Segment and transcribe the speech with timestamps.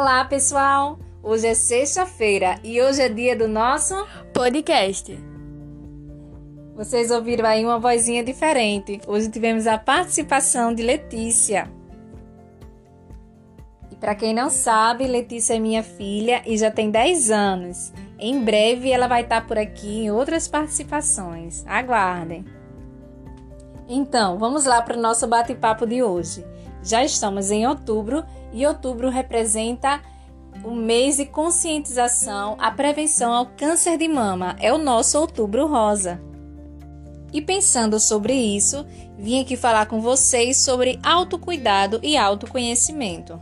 [0.00, 0.96] Olá, pessoal!
[1.20, 3.96] Hoje é sexta-feira e hoje é dia do nosso
[4.32, 5.18] podcast.
[6.76, 9.00] Vocês ouviram aí uma vozinha diferente.
[9.08, 11.68] Hoje tivemos a participação de Letícia.
[13.90, 17.92] E para quem não sabe, Letícia é minha filha e já tem 10 anos.
[18.20, 21.66] Em breve ela vai estar por aqui em outras participações.
[21.66, 22.44] Aguardem.
[23.88, 26.44] Então, vamos lá para o nosso bate-papo de hoje.
[26.82, 30.00] Já estamos em outubro e outubro representa
[30.64, 34.56] o mês de conscientização à prevenção ao câncer de mama.
[34.58, 36.20] É o nosso outubro rosa.
[37.32, 38.86] E pensando sobre isso,
[39.18, 43.38] vim aqui falar com vocês sobre autocuidado e autoconhecimento.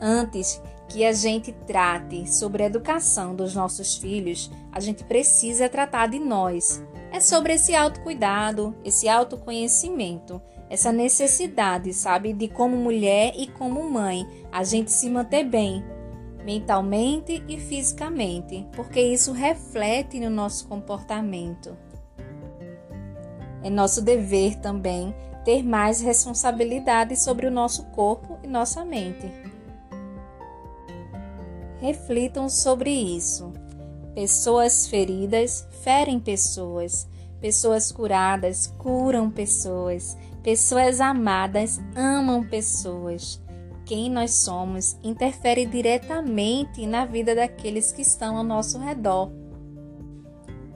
[0.00, 6.08] Antes que a gente trate sobre a educação dos nossos filhos, a gente precisa tratar
[6.08, 6.82] de nós.
[7.12, 14.26] É sobre esse autocuidado, esse autoconhecimento essa necessidade, sabe, de como mulher e como mãe
[14.50, 15.84] a gente se manter bem,
[16.44, 21.76] mentalmente e fisicamente, porque isso reflete no nosso comportamento.
[23.62, 29.30] É nosso dever também ter mais responsabilidade sobre o nosso corpo e nossa mente.
[31.80, 33.52] Reflitam sobre isso.
[34.14, 37.08] Pessoas feridas ferem pessoas,
[37.40, 43.42] pessoas curadas curam pessoas, Pessoas amadas amam pessoas.
[43.86, 49.32] Quem nós somos interfere diretamente na vida daqueles que estão ao nosso redor.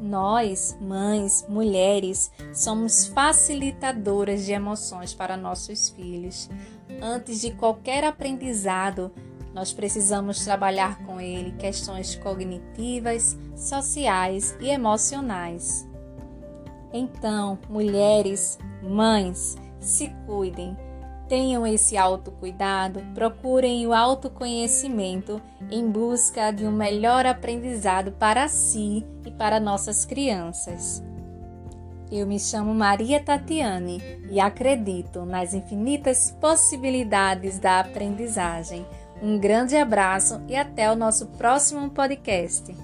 [0.00, 6.48] Nós, mães, mulheres, somos facilitadoras de emoções para nossos filhos.
[7.02, 9.12] Antes de qualquer aprendizado,
[9.52, 15.87] nós precisamos trabalhar com ele questões cognitivas, sociais e emocionais.
[16.92, 20.76] Então, mulheres, mães, se cuidem,
[21.28, 29.30] tenham esse autocuidado, procurem o autoconhecimento em busca de um melhor aprendizado para si e
[29.30, 31.02] para nossas crianças.
[32.10, 38.86] Eu me chamo Maria Tatiane e acredito nas infinitas possibilidades da aprendizagem.
[39.22, 42.74] Um grande abraço e até o nosso próximo podcast.